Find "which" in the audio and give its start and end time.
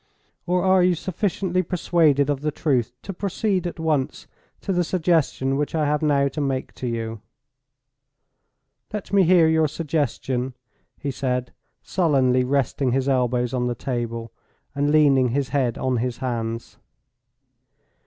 5.57-5.75